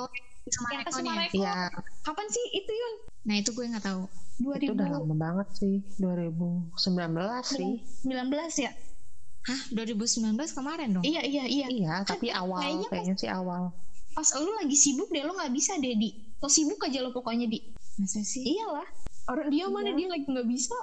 [0.00, 0.08] oh
[0.48, 1.56] sama Rekon ya iya.
[2.00, 2.94] Kapan sih itu Yun?
[3.28, 4.02] Nah itu gue nggak tahu.
[4.56, 5.74] Itu udah lama banget sih.
[6.00, 6.72] 2019
[7.44, 7.72] sih.
[8.08, 8.72] 2019 ya
[9.44, 9.60] Hah?
[9.70, 11.04] 2019 kemarin dong?
[11.04, 11.66] Iya iya iya.
[11.68, 13.72] Iya tapi Kan awal kayaknya kayaknya sih awal.
[14.14, 17.44] Pas lu lagi sibuk deh lo nggak bisa deh di lo sibuk aja lo pokoknya
[17.44, 17.60] di.
[18.00, 18.40] Masa sih?
[18.42, 18.88] Iyalah.
[19.28, 19.96] Orang dia mana Iya.
[19.96, 20.76] dia lagi nggak bisa?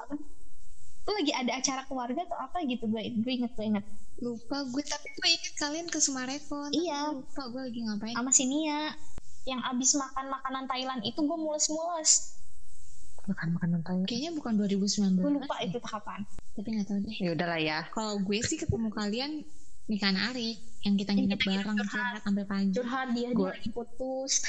[1.01, 3.85] Lo lagi ada acara keluarga atau apa gitu gue gue inget gue inget
[4.21, 7.17] lupa gue tapi gue inget kalian ke Sumarekon tapi Iya.
[7.17, 8.13] lupa gue lagi ngapain.
[8.13, 8.93] Sama si Nia.
[9.41, 12.37] Yang abis makan makanan Thailand itu gue mules-mules
[13.21, 15.21] makan makanan Thailand Kayaknya bukan 2019.
[15.21, 16.19] gue lupa itu kapan.
[16.51, 17.15] Tapi nggak tahu deh.
[17.15, 17.79] ya udahlah ya.
[17.89, 19.31] Kalau gue sih ketemu kalian
[19.85, 22.13] nikahan Arik yang kita nginep kita bareng curhat.
[22.23, 22.73] sampai pagi.
[22.73, 24.41] curhat dia lagi putus.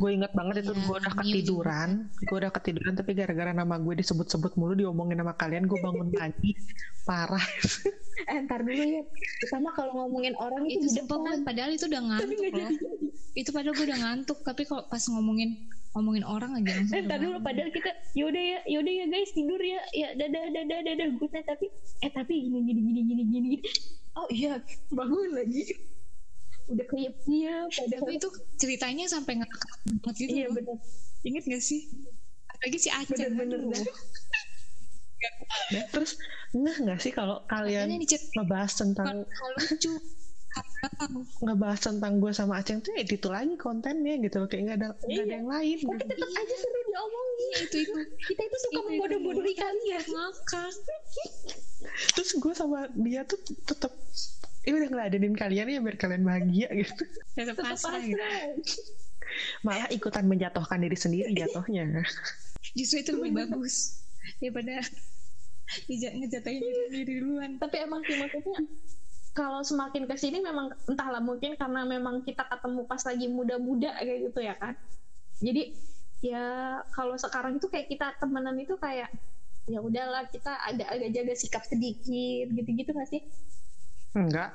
[0.00, 1.90] Gue inget banget itu Ya, gue udah ketiduran.
[2.08, 6.56] gue udah ketiduran tapi gara-gara nama gue disebut-sebut mulu diomongin sama kalian gue bangun pagi.
[7.04, 7.42] Parah.
[8.18, 9.02] Eh ntar dulu ya.
[9.46, 12.70] Pertama kalau ngomongin orang itu, Itu gue depan padahal itu udah ngantuk loh.
[13.30, 16.94] Itu padahal gue udah ngantuk tapi kalau pas ngomongin ngomongin orang aja langsung.
[16.94, 17.42] Eh, dulu bangun.
[17.42, 21.44] padahal kita yaudah ya yaudah ya guys tidur ya ya dadah dadah dadah good night
[21.44, 21.66] tapi
[21.98, 23.48] eh tapi gini gini gini gini gini
[24.14, 25.74] oh iya bangun lagi
[26.68, 29.60] udah kayak dia padahal Tapi itu ceritanya sampai ngakak
[29.98, 30.54] banget gitu iya loh.
[30.54, 30.76] bener
[31.18, 31.80] Ingat gak sih?
[32.46, 33.10] Apalagi si Aceh.
[33.10, 33.84] bener-bener dah.
[35.92, 36.14] terus
[36.54, 39.92] nggak nggak sih kalau kalian Makanya dicet ngebahas tentang hal lucu.
[41.38, 44.88] Ngebahas tentang gue sama Aceng tuh ya itu lagi kontennya gitu loh kayak nggak ada
[44.90, 45.34] nggak ada Iya.
[45.34, 46.08] yang lain tapi gitu.
[46.08, 50.72] tetap aja seru diomongin itu itu kita itu suka membodoh-bodohi kalian ngakak.
[52.10, 53.92] terus gue sama dia tuh tetap
[54.64, 57.02] ini udah ngeladenin kalian ya biar kalian bahagia gitu
[57.34, 58.22] Tetap pasrah gitu.
[59.62, 62.02] malah ikutan menjatuhkan diri sendiri jatuhnya
[62.72, 64.00] Justru itu lebih bagus
[64.38, 64.80] daripada
[65.88, 67.50] ngejatuhin diri sendiri duluan.
[67.56, 68.58] tapi emang sih maksudnya
[69.38, 74.18] kalau semakin ke sini memang entahlah mungkin karena memang kita ketemu pas lagi muda-muda kayak
[74.26, 74.74] gitu ya kan
[75.38, 75.70] jadi
[76.18, 76.46] ya
[76.90, 79.06] kalau sekarang itu kayak kita temenan itu kayak
[79.68, 83.22] ya udahlah kita ada agak jaga sikap sedikit gitu-gitu gak sih?
[84.16, 84.50] Enggak.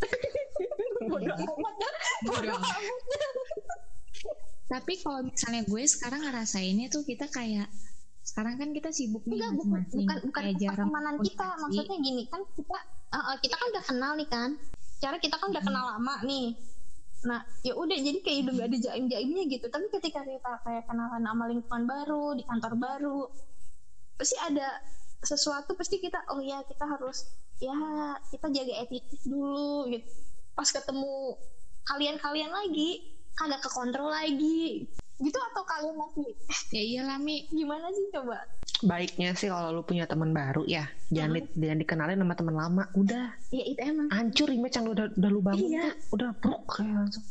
[1.10, 1.74] Bodoh amat.
[2.30, 2.78] Bodoh amat.
[4.70, 7.68] Tapi kalau misalnya gue sekarang ngerasainnya tuh kita kayak
[8.22, 11.46] sekarang kan kita sibuk nih enggak bukan bukan bukan pertemanan kita.
[11.58, 12.78] maksudnya gini kan kita
[13.12, 14.50] uh, uh, kita kan udah kenal nih kan.
[14.98, 16.56] Cara kita kan udah kenal lama nih.
[17.28, 19.66] Nah ya udah jadi kayak udah gak ada jaim jaimnya gitu.
[19.68, 23.20] Tapi ketika kita kayak kenalan sama lingkungan baru di kantor baru
[24.16, 24.68] pasti ada
[25.22, 27.30] sesuatu pasti kita oh ya kita harus
[27.62, 27.74] ya
[28.30, 30.08] kita jaga attitude dulu gitu.
[30.52, 31.36] Pas ketemu
[31.82, 34.86] kalian-kalian lagi kagak kekontrol lagi
[35.22, 36.26] gitu atau kalian masih?
[36.70, 37.46] Ya iyalah Mi.
[37.48, 38.42] gimana sih coba?
[38.82, 40.90] Baiknya sih kalau lu punya teman baru ya.
[41.08, 42.84] Jangan di- jangan dikenalin sama teman lama.
[42.92, 43.30] Udah.
[43.48, 44.08] Ya itu emang.
[44.08, 45.82] Hancur image yang lu udah, udah lu bangun Iya.
[45.86, 45.94] tuh.
[46.12, 47.24] Udah brok kayak langsung.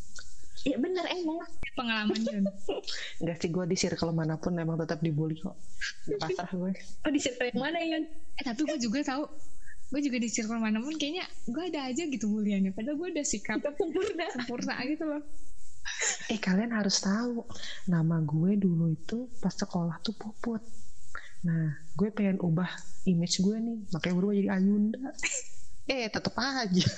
[0.62, 1.42] Ya bener emang.
[1.72, 2.44] Pengalaman Yun.
[3.20, 5.56] enggak sih gue di circle mana pun emang tetap dibully kok.
[6.18, 7.98] Pasrah gue Oh di circle yang mana ya?
[8.36, 9.26] Eh tapi gue juga tahu.
[9.88, 13.26] Gue juga di circle mana pun kayaknya gue ada aja gitu buliannya padahal gue udah
[13.26, 14.26] sikap Kita sempurna.
[14.30, 15.20] sempurna gitu loh
[16.30, 17.46] eh kalian harus tahu
[17.86, 20.62] nama gue dulu itu pas sekolah tuh puput
[21.42, 22.70] nah gue pengen ubah
[23.10, 25.02] image gue nih makanya berubah jadi Ayunda
[25.92, 26.86] eh tetep aja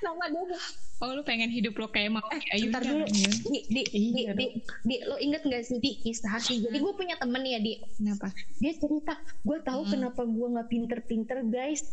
[0.00, 0.58] Nama dia.
[1.04, 2.24] oh lu pengen hidup lo kayak mau
[2.56, 3.04] Ayu Ntar dulu.
[3.04, 4.46] Di, di, di, Iya di,
[4.80, 6.64] di, lo inget gak sih di kisah sih?
[6.64, 7.76] Jadi gue punya temen ya di.
[8.00, 8.32] kenapa
[8.64, 9.12] Dia cerita,
[9.44, 9.92] gue tahu Hmm.
[9.92, 11.84] kenapa gue nggak pinter-pinter guys.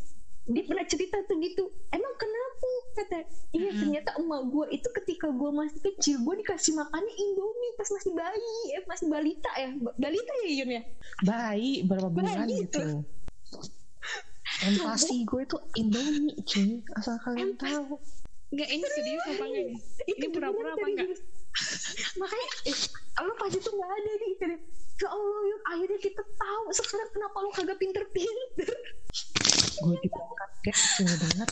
[0.41, 1.63] Dia pernah cerita tuh gitu.
[1.89, 2.69] Emang kenapa?
[2.91, 3.19] Kata,
[3.55, 3.79] iya Hmm.
[3.79, 8.57] ternyata emak gue itu ketika gue masih kecil gue dikasih makannya indomie pas masih bayi,
[8.75, 10.81] eh, masih balita ya, Ba- balita ya Yun ya.
[11.23, 12.81] bayi berapa bulan Bayi gitu
[14.67, 17.97] Empati gue tuh Indomie cuy asal kalian tahu
[18.51, 19.77] Enggak ini serius apa enggak nih?
[20.11, 21.07] Ini pura-pura apa enggak?
[22.19, 22.77] Makanya, eh,
[23.23, 24.33] lo pas itu nggak ada nih.
[25.01, 26.63] Ya Allah, Yun, akhirnya kita tahu.
[26.77, 28.69] Sekarang kenapa lo kagak pinter-pinter.
[29.81, 31.49] gue juga kaget cuma banget.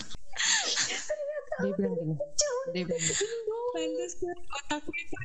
[1.59, 2.15] Dia bilang gini
[2.71, 3.25] dia bilang gini,
[3.69, 5.21] Pantesan otaknya tuh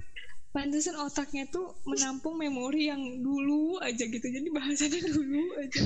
[0.54, 4.22] Pantesan otaknya tuh menampung memori yang dulu aja gitu.
[4.22, 5.80] Jadi bahasanya dulu aja.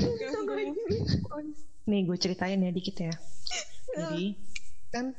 [1.89, 3.15] Nih gue ceritain ya dikit ya.
[3.97, 4.37] Jadi
[4.93, 5.17] kan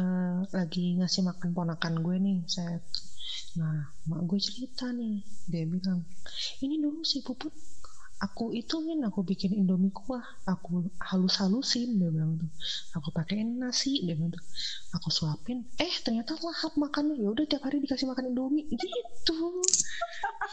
[0.00, 2.80] eh, lagi ngasih makan ponakan gue nih saya
[3.58, 5.22] nah mak gue cerita nih.
[5.48, 6.04] Dia bilang
[6.62, 7.52] ini dulu si puput
[8.16, 10.24] aku itu kan aku bikin indomie kuah.
[10.48, 12.50] Aku halus halusin dia bilang tuh.
[12.96, 14.44] Aku pakein nasi dia bilang tuh.
[14.96, 15.68] Aku suapin.
[15.76, 17.20] Eh ternyata lahap makannya.
[17.20, 18.66] Ya udah tiap hari dikasih makan indomie.
[18.68, 19.36] Gitu.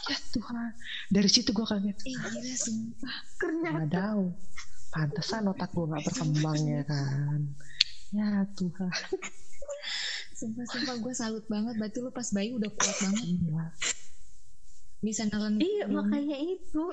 [0.04, 0.76] Ya Tuhan.
[1.08, 1.96] Dari situ gue kaget.
[2.04, 3.78] Eh gila sumpah Ternyata.
[3.88, 4.20] Wadaw,
[4.92, 7.40] pantesan otak gue gak berkembang ya kan.
[8.12, 8.92] Ya Tuhan.
[10.44, 13.66] Sumpah-sumpah gue salut banget Berarti lu pas bayi udah kuat banget Gila.
[15.00, 16.84] Bisa nelen Iya, makanya itu.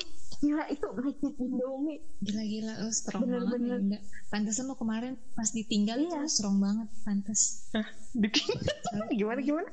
[0.41, 1.99] Gila, itu makin Indomie.
[2.19, 3.77] Gila-gila lu strong Bener, banget bener.
[3.77, 3.99] Yunda.
[4.27, 6.19] Pantesan lu kemarin pas ditinggal itu Iya.
[6.19, 7.67] lu strong banget Pantes
[8.13, 9.07] Ditinggal.
[9.11, 9.69] gimana gimana?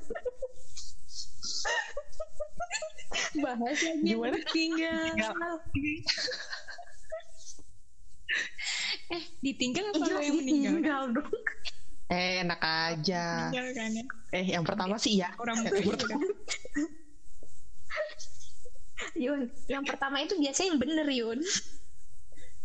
[3.35, 4.35] Bahasanya Gimana?
[4.37, 5.35] Ditinggal
[9.09, 10.73] Eh ditinggal apa Iya, lu yang meninggal?
[10.77, 11.31] ditinggal dong.
[12.09, 13.53] Eh, enak aja.
[13.53, 14.03] Iya kan ya.
[14.33, 15.29] Eh, yang pertama sih ya.
[15.37, 15.85] Orang Eh,
[19.15, 21.39] Yun, yang pertama itu biasanya yang bener Yun.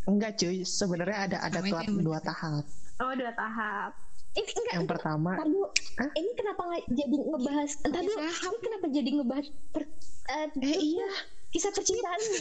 [0.05, 1.85] Enggak cuy, sebenarnya ada ada bener.
[2.01, 2.65] dua tahap.
[3.01, 3.93] Oh dua tahap.
[4.35, 5.31] Ini enggak, Yang pertama.
[5.39, 6.11] Hah?
[6.11, 7.71] Ini kenapa jadi ngebahas?
[7.87, 8.19] Entar dulu.
[8.19, 9.47] Ini kenapa jadi ngebahas?
[9.71, 9.83] Per,
[10.27, 11.09] eh, eh iya,
[11.55, 12.21] kisah percintaan.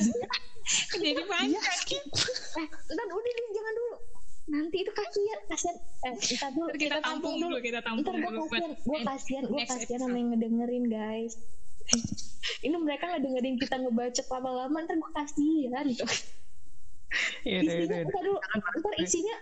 [0.95, 1.59] Jadi panjang.
[1.59, 3.92] eh, entar udah deh, jangan dulu.
[4.43, 5.77] Nanti itu kasihan, kasihan.
[6.03, 6.67] Eh, entar dulu.
[6.67, 9.99] Ntar kita tampung dulu, kita tampung Ntar gue dulu buat kasihan, gue kasihan, gue kasihan
[10.03, 11.33] sama yang ngedengerin guys.
[12.65, 15.85] Ini mereka nggak dengerin kita ngebacot lama-lama, ntar gue kasihan.
[17.43, 19.35] Isinya ntar dulu ntar isinya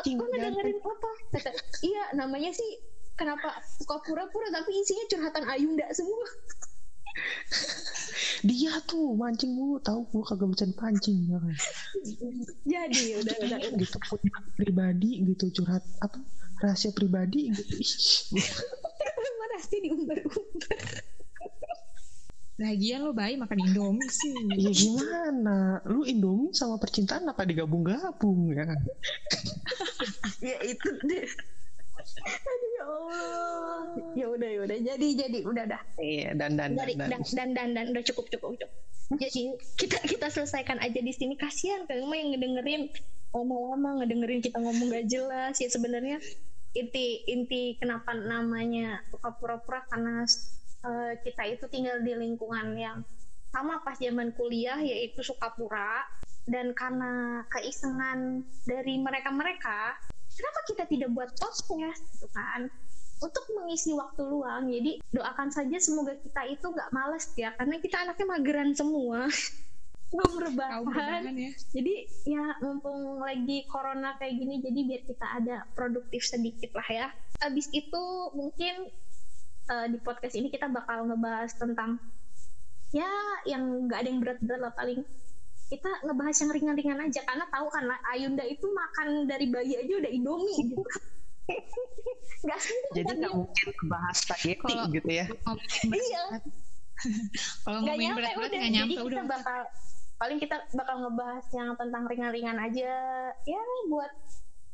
[0.00, 0.40] aku jangan.
[0.40, 1.50] dengerin apa Kata,
[1.84, 2.80] iya namanya sih
[3.18, 6.24] kenapa suka pura-pura tapi isinya curhatan Ayunda semua
[8.40, 11.56] Dia tuh mancing mulu, tahu gua kagak bisa dipancing ya kan.
[12.64, 16.16] jadi udah udah gitu punya pribadi gitu curhat apa
[16.64, 17.76] rahasia pribadi gitu.
[19.60, 20.80] Sih diumbar-umbar
[22.60, 24.36] Lagian lo bayi makan Indomie sih.
[24.52, 25.80] Ya gimana?
[25.88, 28.68] Lu Indomie sama percintaan apa digabung-gabung ya?
[28.68, 28.80] kan?
[30.44, 31.24] ya itu deh
[32.24, 33.49] Aduh, ya Allah
[34.16, 34.78] ya udah ya udah.
[34.80, 35.38] Jadi jadi.
[35.44, 37.08] Udah dah Iya dan dan dan, dari dan.
[37.10, 37.22] dan.
[37.34, 37.86] dan dan, dan.
[37.92, 38.70] udah cukup cukup cukup.
[39.18, 41.34] Jadi kita kita selesaikan aja di sini.
[41.34, 42.82] Kasihan kan emang yang ngedengerin.
[43.30, 45.54] Lama-lama ngedengerin kita ngomong gak jelas.
[45.58, 46.18] Ya sebenarnya
[46.74, 50.22] inti inti kenapa namanya suka pura-pura karena
[50.86, 53.02] eh, kita itu tinggal di lingkungan yang
[53.50, 56.06] sama pas zaman kuliah yaitu suka pura
[56.46, 59.98] dan karena keisengan dari mereka-mereka
[60.30, 62.70] kenapa kita tidak buat podcast gitu kan
[63.20, 64.72] untuk mengisi waktu luang.
[64.72, 69.28] Jadi doakan saja semoga kita itu nggak males ya karena kita anaknya mageran semua.
[70.10, 71.54] Kau rebahan ya.
[71.70, 71.94] jadi
[72.26, 77.06] ya mumpung lagi corona kayak gini jadi biar kita ada produktif sedikit lah ya.
[77.46, 78.02] Abis itu
[78.34, 78.90] mungkin
[79.70, 82.02] eh, di podcast ini kita bakal ngebahas tentang
[82.90, 83.06] ya
[83.46, 85.06] yang nggak ada yang berat-berat lah paling.
[85.70, 90.10] Kita ngebahas yang ringan-ringan aja karena tahu kan Ayunda itu makan dari bayi aja udah
[90.10, 90.82] Indomie gitu
[92.44, 95.26] nggak sih Jadi nggak mungkin bahas spaghetti Kalau- gitu ya?
[95.88, 96.22] Iya.
[97.64, 99.08] Kalau nggak ngomongin nyampe berat-berat udah nggak nyampe udah.
[99.08, 99.60] kita bakal
[100.20, 102.92] paling kita bakal ngebahas yang tentang ringan-ringan aja
[103.32, 104.12] ya buat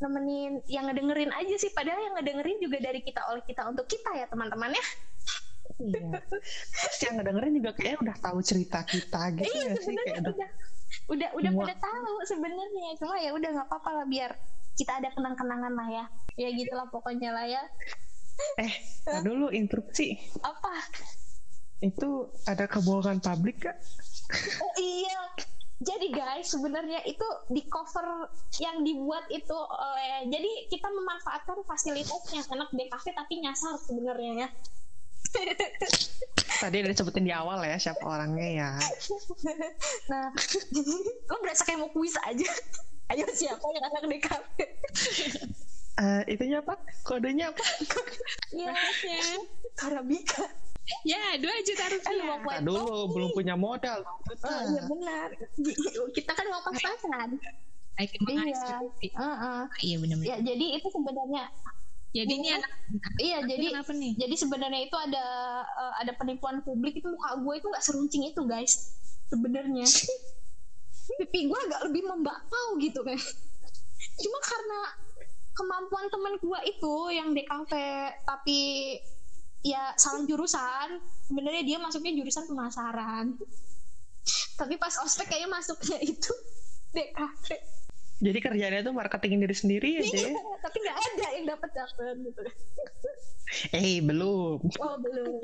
[0.03, 4.11] nemenin yang ngedengerin aja sih padahal yang ngedengerin juga dari kita oleh kita untuk kita
[4.19, 4.87] ya teman-teman ya
[5.77, 6.25] Iya.
[6.73, 10.49] Terus yang ngedengerin juga kayaknya udah tahu cerita kita gitu iya ya sih kayak udah
[11.13, 14.31] udah udah pada tahu sebenarnya cuma ya udah nggak apa-apa lah biar
[14.77, 16.05] kita ada kenang-kenangan lah ya.
[16.37, 17.62] Ya gitulah pokoknya lah ya.
[18.61, 18.73] Eh
[19.25, 20.21] dulu interupsi.
[20.45, 20.73] Apa?
[21.81, 23.77] Itu ada kebohongan publik kak
[24.61, 25.21] Oh iya.
[25.77, 32.49] Jadi guys, sebenarnya itu di cover yang dibuat itu oleh jadi kita memanfaatkan fasilitasnya.
[32.49, 34.49] Anak DKV tapi nyasar sebenarnya ya.
[36.57, 38.71] tadi udah disebutin di awal ya siapa orangnya ya.
[40.11, 40.33] Nah,
[41.29, 42.49] lo berasa kayak mau kuis aja.
[43.07, 44.57] Ayo siapa yang anak DKV?
[45.97, 46.77] Eh, itunya apa
[47.09, 47.64] kodenya apa
[48.53, 49.21] Ya, Maksudnya.
[49.81, 50.45] Arabika.
[51.09, 52.37] Ya, dua juta rupiah.
[52.37, 54.05] mau Nah, dulu belum punya modal
[54.45, 55.33] Oh, iya benar.
[56.12, 57.40] Kita kan mau pas-pasan.
[57.97, 58.45] Iya.
[58.45, 58.77] iya.
[59.09, 59.62] Heeh.
[59.88, 60.29] Iya benar-benar.
[60.29, 61.45] Ya, jadi itu sebenarnya
[62.12, 62.71] Jadi ini anak
[63.21, 64.12] iya jadi jadi kenapa nih?
[64.16, 65.27] jadi sebenarnya itu ada
[65.69, 68.97] eh, ada penipuan publik itu muka gue itu nggak seruncing itu guys
[69.29, 69.85] sebenarnya
[71.07, 73.19] pipi gue agak lebih membakau gitu kan
[74.23, 74.81] cuma karena
[75.57, 77.73] kemampuan teman gue itu yang DKV
[78.29, 78.61] tapi
[79.64, 83.35] ya salah jurusan sebenarnya dia masuknya jurusan pemasaran.
[84.57, 86.33] Tapi pas ospek kayaknya masuknya itu
[86.92, 87.47] DKV
[88.16, 90.33] jadi kerjanya tuh marketingin diri sendiri aja ya
[90.64, 92.40] tapi nggak ada yang dapat dapat gitu.
[93.77, 94.59] Eh belum.
[94.81, 95.38] Oh belum.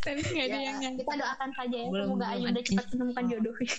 [0.00, 2.62] Tapi nggak ada Ya, yang kita doakan saja ya Belum, semoga belum Ayunda ada.
[2.64, 3.74] cepat menemukan jodohnya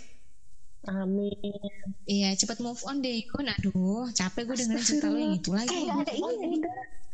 [0.89, 1.69] amin.
[2.05, 3.47] Iya, cepat move on deh, Ikon.
[3.49, 5.75] Aduh, capek gue dengerin cerita lo yang itu lagi.
[5.75, 6.59] eh ada ini.
[6.59, 6.61] nih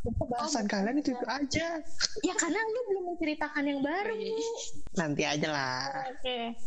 [0.01, 1.67] pembahasan kalian itu itu aja.
[2.25, 4.17] Ya karena lu belum menceritakan yang baru
[4.97, 6.09] nanti aja lah.
[6.17, 6.57] Oke.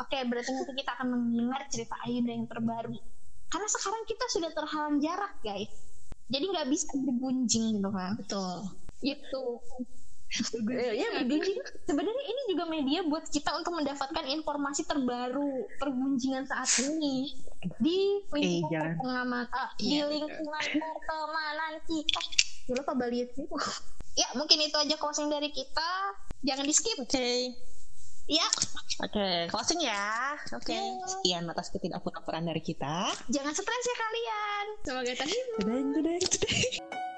[0.00, 2.96] Oke berarti nanti kita akan mendengar cerita Ayunda yang terbaru.
[3.48, 5.72] Karena sekarang kita sudah terhalang jarak guys.
[6.32, 8.56] Jadi nggak bisa bergunjing gitu kan Betul.
[9.04, 9.44] itu
[10.72, 11.60] Eh, ya bergunjing.
[11.84, 12.11] Sebenarnya
[12.82, 17.30] media buat kita untuk mendapatkan informasi terbaru pergunjingan saat ini
[17.78, 18.98] di lingkungan jangan.
[18.98, 20.10] pengamat ah, di Iya.
[20.10, 22.20] lingkungan pertemanan kita
[22.64, 23.42] dulu apa Bali itu
[24.20, 25.90] ya mungkin itu aja closing dari kita
[26.42, 27.30] jangan di skip oke
[28.24, 28.46] ya
[28.98, 31.06] oke closing ya oke Ya.
[31.06, 35.58] sekian atas ketidakpura-puraan dari kita jangan stres ya kalian Semoga terhibur.
[35.62, 37.10] Dadah, dadah, dadah.